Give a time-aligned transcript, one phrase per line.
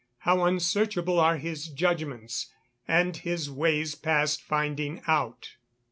[0.21, 2.47] how unsearchable are his judgments,
[2.87, 5.51] and his ways past finding out."